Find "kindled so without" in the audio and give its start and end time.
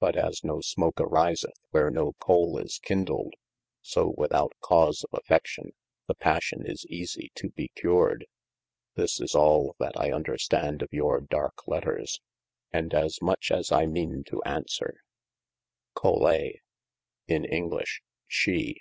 2.78-4.52